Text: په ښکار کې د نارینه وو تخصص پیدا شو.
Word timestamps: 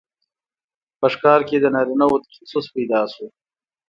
په 0.99 1.07
ښکار 1.13 1.39
کې 1.47 1.57
د 1.59 1.65
نارینه 1.75 2.05
وو 2.07 2.23
تخصص 2.25 2.65
پیدا 2.75 3.01
شو. 3.13 3.25